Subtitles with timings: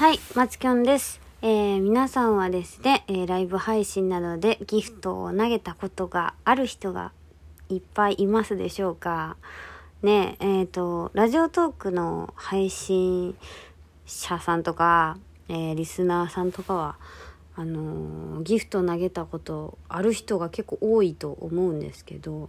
[0.00, 1.20] はい、マツキョンです。
[1.42, 7.12] えー皆さんはですね、えーライブ配信などでギフトを投げたことがある人が
[7.68, 9.36] いっぱいいますでしょうか？
[10.00, 13.36] ねえ、えっ、と、ラジオトークの配信
[14.06, 15.18] 者さんとか、
[15.50, 16.96] えーリスナーさんとかは、
[17.54, 22.48] あのギフト投げたことある人が結構多いと思うんですけど、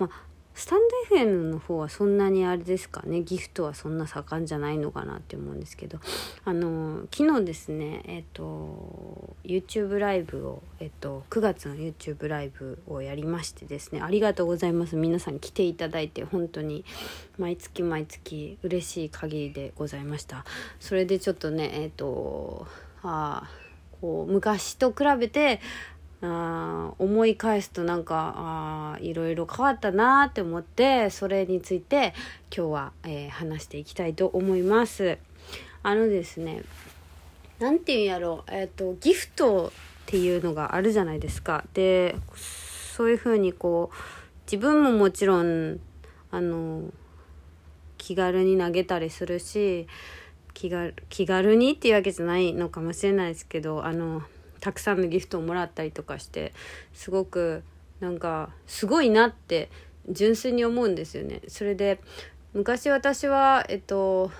[0.00, 0.10] まあ、
[0.54, 0.80] スタン
[1.10, 3.22] ド FM の方はそんなにあれですかね。
[3.22, 5.98] ギフトはそんな盛んじゃないのかなって思うんですけど。
[6.44, 14.02] あの昨日ですねえっ、と YouTube ライブを、えっと9月の YouTube ライブをやりましてですね。
[14.02, 14.96] ありがとうございます。
[14.96, 16.84] 皆さん来ていただいて本当に
[17.38, 20.44] 毎月毎月嬉しい限りでございました。
[20.80, 22.66] それでちょっとねえっ、と
[23.02, 23.62] あー
[24.02, 25.60] こう昔と比べて
[26.22, 32.14] あ思い返すとなんかあいろいろ変わったなーって思ってそれについて
[32.56, 35.18] 今日は、えー話していきたいと思います。
[35.82, 36.62] あのですね
[37.58, 39.70] なんていうんやろ、えっとギフトっ
[40.06, 41.64] ていうのがあるじゃないですか。
[41.74, 43.96] でそういうふうにこう
[44.46, 45.80] 自分ももちろん
[46.30, 46.84] あの
[47.98, 49.86] 気軽に投げたりするし
[50.54, 54.22] 気軽気軽にっていうわけじゃないのかもしれないですけどあの
[54.62, 56.52] たくさんのギフトをもらったりとかして
[56.94, 57.64] すごく
[57.98, 59.68] なんかすごいなって
[60.08, 61.42] 純粋に思うんですよね。
[61.48, 62.00] それで
[62.54, 64.30] 昔私はえっと、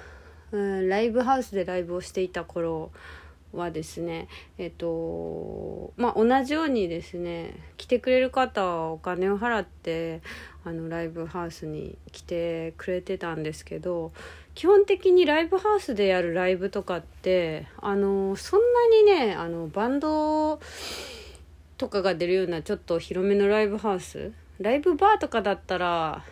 [0.52, 2.92] うん、ライブハウスでライブをしていた頃
[3.52, 10.22] はですねえっとまあ同じようにですね来てくれる方はお金を払って
[10.64, 14.12] あのライブハウスに来てくれてたんですけど
[14.54, 20.60] 基本的にライブハウスでやるライブとかってあのそんなにねあのバンド
[21.78, 26.24] とかが出るようなちょっと広めのライブハウスライブバーとかだったら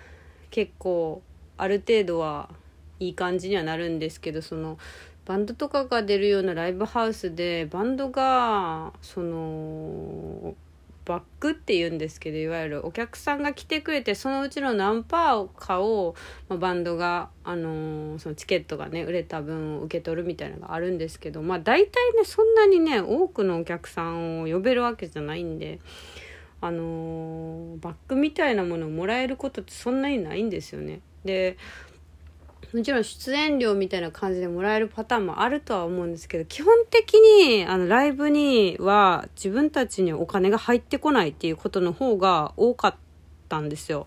[0.51, 1.23] 結構
[1.57, 2.49] ある程度は
[3.01, 4.79] いい感じにはなるんですけどその
[5.31, 10.57] バンドとかが出るようなライブハウスでバンドがその
[11.05, 16.17] バックって言うんですけどいわゆるお客さんが来てくれてそのうちの何パーかを、
[16.49, 25.79] まあ、バンドが、あのーそのチケットがね売れた分を受け取るみたいなのがあるんですけどまあ大体ねそんなにね多くのお客さんを呼べるわけじゃないんで。
[26.61, 31.01] あのーバックみたいなものをもらえることってそんなにないんですよね。
[31.25, 31.57] で
[32.73, 42.95] もちろん出演料みたいな感じでもらえるパターンもあるとは思うんですけど基本的にあのライブには自分たちにお金が入ってこないっていうことの方が多かっ
[43.49, 44.07] たんですよ。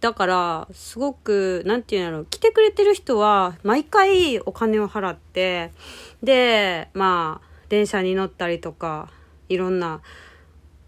[0.00, 5.70] だからすごくなんていうんだろう来てくれてる人は毎回お金を払って
[6.24, 9.10] でまあ電車に乗ったりとか
[9.48, 10.00] いろんな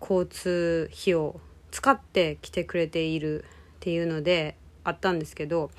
[0.01, 3.47] 交通費を使って来てくれているっ
[3.79, 5.71] ていうのであったんですけど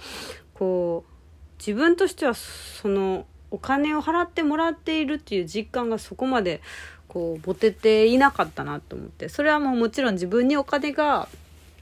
[0.53, 1.14] こう
[1.59, 6.61] 自分としてはそのお金を払ってもらっているっていう実感がそこまで
[7.07, 11.29] こう持てていなかったなと思ってそれはもうもちろん自分にお金が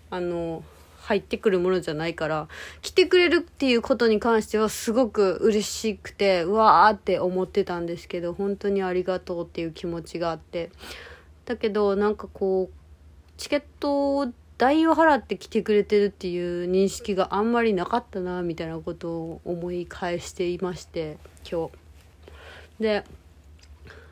[0.09, 0.63] あの
[1.01, 2.47] 入ってくるものじゃないから
[2.81, 10.72] 来てくれるっていうことに関してはすごく嬉しくてうわーって思ってたんですけど本当にありがとうっていう気持ちがあって。
[11.45, 12.73] だけどなんかこう
[13.38, 14.31] チケット
[14.63, 21.18] 代を払って来てくれてるっていう認識があんまりなかったなみたいなことを思い返していまして
[21.50, 21.74] 今日。
[22.79, 23.03] で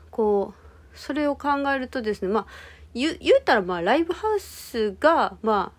[0.10, 2.48] こうそれを考えるとですねまあ
[2.94, 5.72] 言う言うたらまあライブハウスがま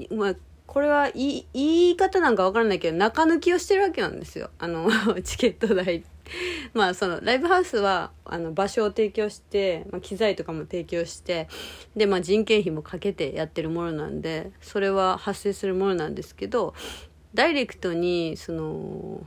[0.00, 0.34] あまあ
[0.66, 4.90] これは言い言い方なんかわからないけど中抜きをしてるわけなんですよあの
[5.22, 6.02] チケット代
[6.74, 11.48] まあそのライブハウスはあの場所を提供して、まあ、機材とかも提供して
[11.96, 16.74] で、まあ、人件費もかけてやってるものなんでそれは発生するものなんですけど
[17.34, 19.26] ダイレクトにその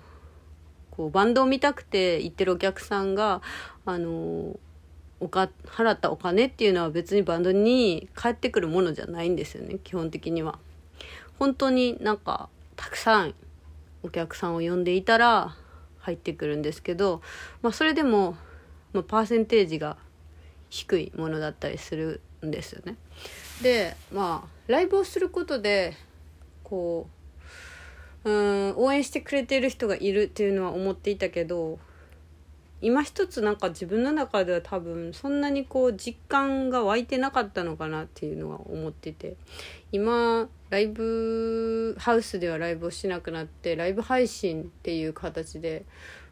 [0.90, 3.42] こうバンドを見たくて行ってるお客さんが
[3.86, 4.60] あの
[5.20, 10.60] おか払ったお金っていうのは別にバンドに返ってくるものじゃないんですよね基本的には。
[11.38, 13.34] 本当になんかたくさん
[14.04, 15.56] お客さんを呼んでいたら
[16.02, 17.22] 入ってくるんですけど、
[17.62, 18.36] まあ、それでも、
[18.94, 19.98] まあ、パーセンテージが
[20.70, 22.96] 低いものだったりするんですよね。
[23.62, 25.96] でまあライブをすることで
[26.64, 27.08] こ
[28.24, 31.80] ううん応援してくれている人がいるっていうのは思っていたけど
[32.82, 39.36] 今一つなんか自分の中では多分そんなにこう実感が湧いてなかったのかなっていうのは思ってて。
[39.92, 45.84] 今ライブハウスではライブをしなくなってライブ配信っていう形で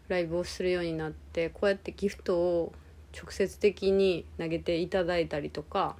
[0.08, 2.74] ライブをするようになってこうやってギフトを
[3.14, 5.98] 直接的に投げていただいたりとか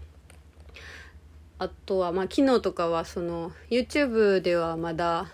[1.58, 5.28] あとはまあ昨日とかはその YouTube ではまだ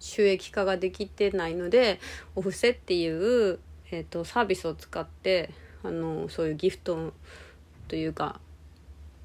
[0.00, 2.00] 収益化ができてないので
[2.34, 3.58] お布施っていう、
[3.90, 5.50] えーと、サービスを使って
[5.82, 7.12] あのそういうギフト
[7.86, 8.40] というか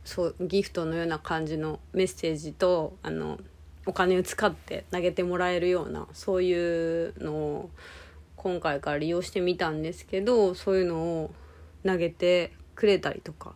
[0.05, 3.39] そうギフトのような感じのメッセージとあの
[3.85, 7.69] お金を使って投げてもらえるようなそういうのを
[8.35, 11.31] 今回から利用してみたんですけどそういうのを
[11.85, 13.53] 投げてくれたりとか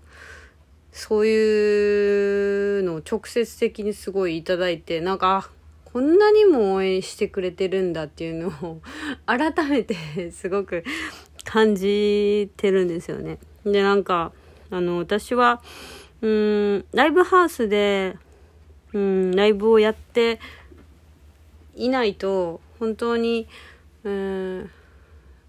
[0.91, 5.49] そういうのを直接的にすごい頂いてなんか
[5.97, 8.81] こんなにも応援してくれてるんだっていうのを
[9.25, 10.83] 改めてすごく
[11.43, 13.39] 感じてるんですよね。
[13.65, 14.31] でなんか
[14.69, 15.59] あの私は
[16.21, 18.15] うんライブハウスで
[18.93, 20.39] うんライブをやって
[21.75, 23.47] いないと本当に
[24.03, 24.69] うん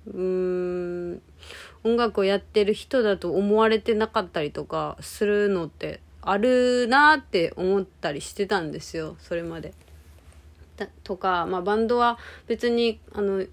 [0.07, 1.23] うん
[1.85, 9.75] 音楽をやってる人だと思われてなかったりとかするのってあるなって思ったりしてたんですよそれまで。
[10.87, 13.45] とか、まあ、バンドは別にあの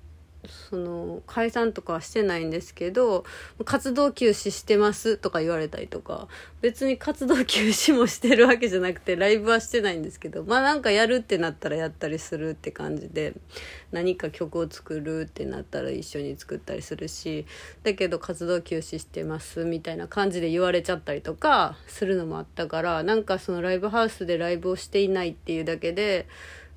[0.47, 3.25] その解散とかはしてないんですけど
[3.63, 6.27] 活動休止してますとか言われたりとか
[6.61, 13.33] 別に活動休止もしてるわけじゃなくてライブはしてないんですけどまあなんかやるってなったらやったりするって感じで
[13.91, 17.45] 何か曲を作るってなったら一緒に作ったりするし
[17.83, 26.27] だけど活動休止してますみたいな感じで言われちゃったりとかするのもあったからなんかそのライブハウスでライブをしていないっていうだけで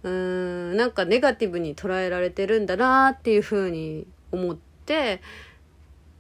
[0.03, 4.57] うーんなんかネガティブに捉えられてるんだなっていうふうに思っ
[4.87, 5.21] て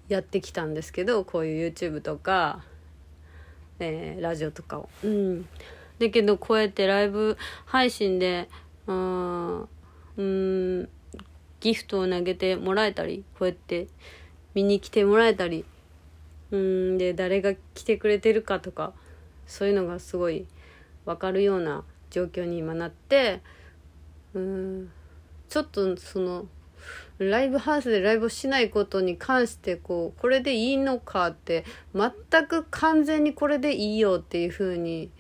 [0.09, 2.65] やってきたんですけどこういう YouTube とか、
[3.79, 4.89] えー、ラジオとかを。
[5.05, 5.43] うん、
[5.99, 7.37] だけどこうやってライブ
[7.67, 8.49] 配信で
[8.87, 9.69] うん
[10.17, 10.89] うん
[11.61, 13.89] ギフトを投げてもらえたりこうやって
[14.55, 15.65] 見に来てもらえたり
[16.51, 18.93] うんで誰が来てくれてるかとか
[19.47, 20.47] そういうのがすごい
[21.05, 23.41] 分かるような状況に今なって
[24.39, 24.91] うん。
[25.49, 26.47] ちょっとその
[27.19, 31.65] ライブハウスでライブをしないことに関してこうこれでいいのかって
[31.95, 35.11] 全く完全にこれでいいよっていうふうに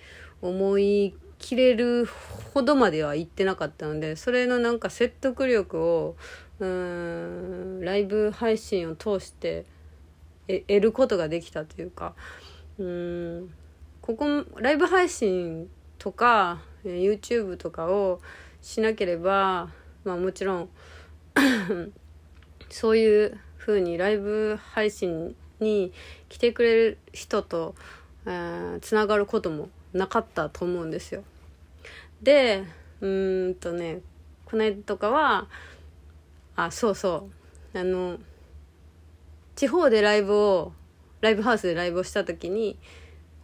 [0.40, 2.06] 思い切れる
[2.54, 6.16] ほどまでは言ってなかったのでそれのなんか説得力を
[6.60, 9.64] うんライブ配信を通して
[10.46, 12.14] 得ることができたというか
[12.78, 13.50] うん
[14.00, 15.68] ここライブ配信
[15.98, 18.20] とか YouTube とかを
[18.62, 19.70] しなければ
[20.04, 20.68] まあもちろん
[22.70, 25.92] そういう風にライブ配信に
[26.28, 27.74] 来てくれる人と
[28.80, 31.24] つながることもなかったと思うんですよ。
[32.22, 32.64] で
[33.00, 33.06] う
[33.50, 34.00] んとね
[34.44, 35.48] この間とかは
[36.56, 37.28] あそうそ
[37.74, 38.18] うあの
[39.54, 40.72] 地方でライブを
[41.20, 42.78] ライブハウスでライブをした時に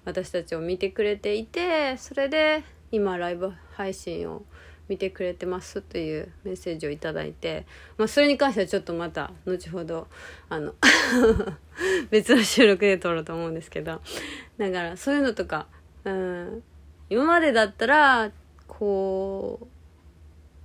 [0.05, 4.43] 私たちを見てくれていてそれで今ライブ配信を
[4.89, 7.67] 見てくれてますというメッセージを頂いて、
[7.97, 10.09] まあ、それに関してはちょっとまた後ほど
[10.49, 10.75] あの
[12.11, 14.03] 別の収録で撮ろうと思うんですけど
[14.59, 15.67] だからそういうのとか、
[16.05, 16.63] うん、
[17.09, 18.31] 今までだったら
[18.69, 19.67] こう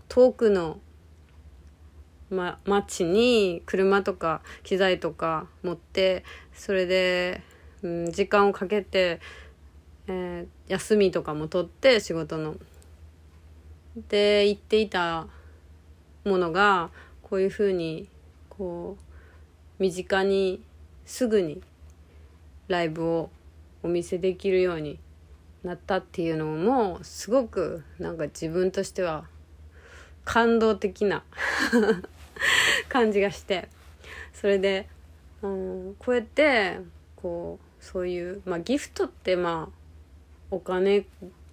[0.10, 0.80] 遠くの、
[2.30, 7.42] ま、街に車とか機材とか持ってそれで、
[7.84, 9.22] うん、時間をかけて、
[10.08, 12.56] えー、休みとかも取って仕事の。
[14.08, 15.28] で言っていた
[16.26, 16.90] ものが
[17.22, 18.08] こういうふうに
[18.50, 20.62] こう身近に
[21.06, 21.62] すぐに
[22.68, 23.30] ライブを
[23.82, 25.00] お見せできるように
[25.64, 29.26] なったっていうのもすごくなんか自分としては
[30.26, 31.24] 感動的な
[32.88, 33.68] 感じがして
[34.34, 34.88] それで、
[35.42, 36.80] うん、こうやって
[37.16, 39.80] こうそういう、まあ、ギフトってまあ
[40.52, 41.06] お金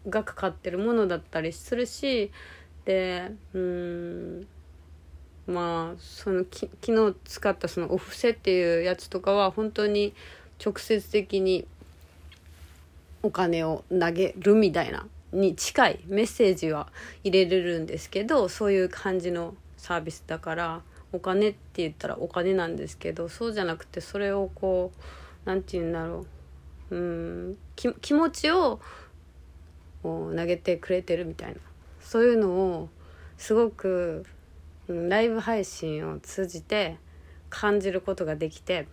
[0.08, 2.30] がかかってるものだったりするし
[2.84, 4.46] でうん
[5.46, 10.14] まあそのき昨日使ったそのお布施っていうやつとかは本当に
[10.64, 11.66] 直接的に
[13.22, 16.88] お金を投げるみたいなに近いメッセージは
[17.24, 20.82] 入れれるんですけどそういう感じのサービスだから
[21.12, 25.00] お金って言ったらお金なんですけどそうじゃなくてそれをこう
[25.44, 26.26] 何て言うんだろ
[26.90, 28.80] ううん気持ちを
[30.36, 31.56] 投げてくれてるみたいな。
[32.00, 32.88] そういうのを
[33.36, 34.24] すごく、
[34.88, 36.96] ライブ配信を通じて
[37.50, 38.86] 感じることができて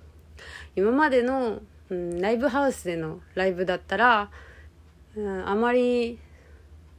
[0.75, 4.32] 今までの、うん、ライブハウスでのライブだったら、
[5.46, 6.17] あまり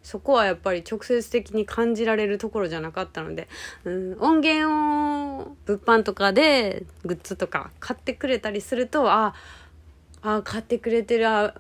[0.03, 3.49] そこはやっぱり直接的に感じられるところじゃなかったので、
[3.85, 9.35] うん、音源を物販とかでグッズとか買ってくれたりするとあ
[10.23, 11.55] あ買ってくれてるあ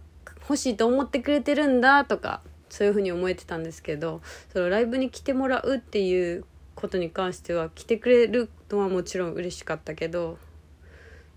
[0.48, 4.20] 欲しいと思ってくれてるんだとかそういうふうに思えてたんですけど
[4.52, 10.38] そのライブに来てもらうっていうことに関しては来てくれるのはもちろん嬉しかったけど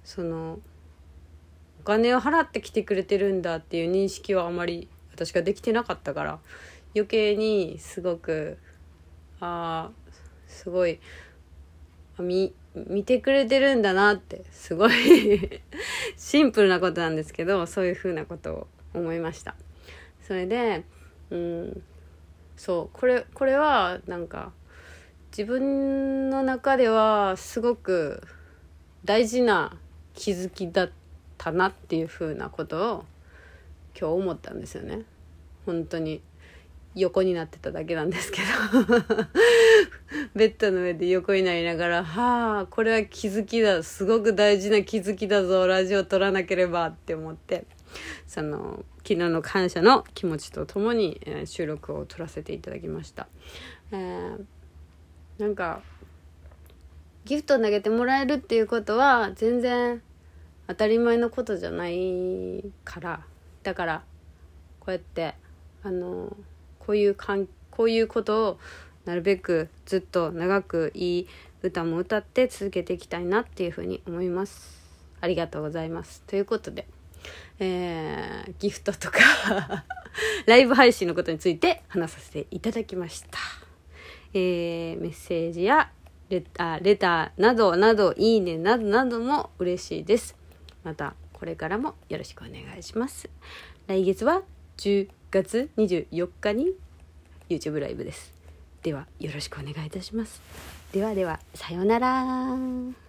[0.03, 0.59] その
[1.81, 6.39] お金を払って来てくれてるんだっていう認識はあまり私ができてなかったから
[6.95, 8.57] 余計にすごく
[9.39, 10.11] ああ
[10.47, 10.99] すごい
[12.19, 14.91] 見見てくれてるんだなってすごい
[16.17, 19.55] シンプルなことなんですけどそういうふうなことを思いました。
[20.21, 20.83] それで
[21.29, 21.83] うん
[22.55, 24.51] そうこれこれはなんか
[25.31, 28.21] 自分の中ではすごく
[29.05, 29.77] 大事な
[30.13, 30.91] 気づきだっ
[31.37, 33.05] たなっていうふうなことを
[33.99, 35.03] 今日思ったんですよね。
[35.65, 36.21] 本当に。
[36.95, 38.47] 横になってただけなんですけど。
[40.33, 43.83] ベッドの上で横になりながら「はあこれは気づきだ。
[43.83, 45.67] すごく大事な気づきだぞ。
[45.67, 47.65] ラジオ撮らなければ」って思って。
[48.27, 53.27] その昨日の感謝の気持ちとともに、えー、収録を撮らせていただきました。
[53.91, 54.45] えー、
[55.39, 55.81] なんか
[57.25, 60.01] ギフトを投げてもらえるっていうことは全然
[60.67, 63.21] 当たり前のことじゃないから
[63.63, 64.03] だから
[64.79, 65.35] こうやって
[65.83, 66.35] あの
[66.79, 68.59] こういうかんこういうことを
[69.05, 71.27] なるべくずっと長くいい
[71.61, 74.77] 歌も歌って続けていきたいなっていうふうに思います。
[75.21, 76.21] ありがとうございます。
[76.27, 76.87] ということで、
[77.59, 79.85] えー、ギフトとか
[80.45, 83.37] ライブ配信のことについて話させていただきました。
[84.33, 85.91] えー、メッセージや
[86.29, 90.35] レタレターなどなどいいねなどなども嬉しいです。
[90.83, 93.29] またこれからもよろしくお願いします。
[93.87, 94.43] 来月は
[94.77, 96.73] 10月24日に
[97.49, 98.33] YouTube ライブです。
[98.83, 100.41] ではよろしくお願いいたします。
[100.91, 103.06] ではではさようなら。